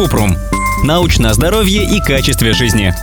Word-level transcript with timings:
Купрум. 0.00 0.34
Научное 0.82 1.34
здоровье 1.34 1.84
и 1.84 2.00
качестве 2.00 2.54
жизни. 2.54 2.94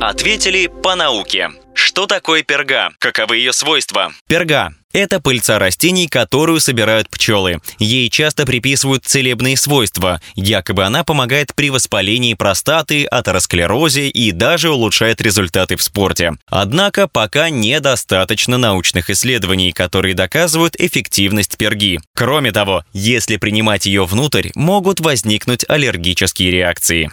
Ответили 0.00 0.68
по 0.68 0.94
науке. 0.94 1.50
Что 1.96 2.06
такое 2.06 2.42
перга? 2.42 2.90
Каковы 2.98 3.38
ее 3.38 3.54
свойства? 3.54 4.12
Перга 4.28 4.74
это 4.96 5.20
пыльца 5.20 5.58
растений, 5.58 6.08
которую 6.08 6.58
собирают 6.58 7.10
пчелы. 7.10 7.60
Ей 7.78 8.08
часто 8.08 8.46
приписывают 8.46 9.04
целебные 9.04 9.54
свойства. 9.58 10.22
Якобы 10.34 10.84
она 10.84 11.04
помогает 11.04 11.54
при 11.54 11.68
воспалении 11.68 12.32
простаты, 12.32 13.04
атеросклерозе 13.04 14.08
и 14.08 14.32
даже 14.32 14.70
улучшает 14.70 15.20
результаты 15.20 15.76
в 15.76 15.82
спорте. 15.82 16.32
Однако 16.46 17.08
пока 17.08 17.50
недостаточно 17.50 18.56
научных 18.56 19.10
исследований, 19.10 19.72
которые 19.72 20.14
доказывают 20.14 20.76
эффективность 20.80 21.58
перги. 21.58 22.00
Кроме 22.14 22.50
того, 22.50 22.82
если 22.94 23.36
принимать 23.36 23.84
ее 23.84 24.06
внутрь, 24.06 24.48
могут 24.54 25.00
возникнуть 25.00 25.66
аллергические 25.68 26.50
реакции. 26.50 27.10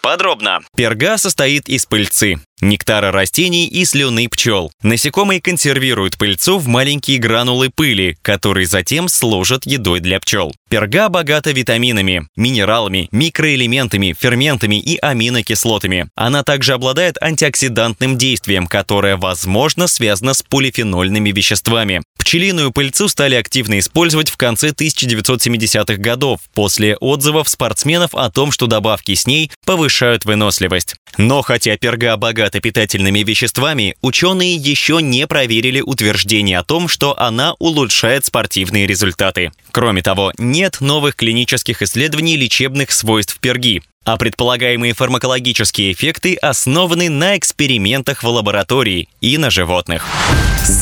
Подробно. 0.00 0.60
Перга 0.76 1.16
состоит 1.16 1.68
из 1.68 1.86
пыльцы, 1.86 2.36
нектара 2.64 3.12
растений 3.12 3.66
и 3.66 3.84
слюны 3.84 4.28
пчел. 4.28 4.72
Насекомые 4.82 5.40
консервируют 5.40 6.18
пыльцу 6.18 6.58
в 6.58 6.66
маленькие 6.66 7.18
гранулы 7.18 7.70
пыли, 7.70 8.16
которые 8.22 8.66
затем 8.66 9.08
служат 9.08 9.66
едой 9.66 10.00
для 10.00 10.18
пчел. 10.18 10.52
Перга 10.68 11.08
богата 11.08 11.52
витаминами, 11.52 12.26
минералами, 12.36 13.08
микроэлементами, 13.12 14.16
ферментами 14.18 14.80
и 14.80 14.98
аминокислотами. 15.00 16.08
Она 16.16 16.42
также 16.42 16.72
обладает 16.72 17.16
антиоксидантным 17.22 18.18
действием, 18.18 18.66
которое, 18.66 19.16
возможно, 19.16 19.86
связано 19.86 20.34
с 20.34 20.42
полифенольными 20.42 21.30
веществами. 21.30 22.02
Пчелиную 22.18 22.72
пыльцу 22.72 23.08
стали 23.08 23.34
активно 23.34 23.78
использовать 23.78 24.30
в 24.30 24.38
конце 24.38 24.70
1970-х 24.70 25.96
годов 25.98 26.40
после 26.54 26.96
отзывов 26.96 27.48
спортсменов 27.48 28.14
о 28.14 28.30
том, 28.30 28.50
что 28.50 28.66
добавки 28.66 29.14
с 29.14 29.26
ней 29.26 29.50
повышают 29.66 30.24
выносливость. 30.24 30.96
Но 31.18 31.42
хотя 31.42 31.76
перга 31.76 32.16
богата 32.16 32.53
питательными 32.60 33.20
веществами, 33.20 33.96
ученые 34.00 34.56
еще 34.56 35.00
не 35.02 35.26
проверили 35.26 35.80
утверждение 35.80 36.58
о 36.58 36.64
том, 36.64 36.88
что 36.88 37.18
она 37.20 37.54
улучшает 37.58 38.24
спортивные 38.24 38.86
результаты. 38.86 39.52
Кроме 39.70 40.02
того, 40.02 40.32
нет 40.38 40.80
новых 40.80 41.16
клинических 41.16 41.82
исследований 41.82 42.36
лечебных 42.36 42.90
свойств 42.90 43.38
перги 43.40 43.82
а 44.04 44.18
предполагаемые 44.18 44.92
фармакологические 44.92 45.92
эффекты 45.92 46.34
основаны 46.36 47.08
на 47.08 47.36
экспериментах 47.38 48.22
в 48.22 48.28
лаборатории 48.28 49.08
и 49.20 49.38
на 49.38 49.50
животных. 49.50 50.06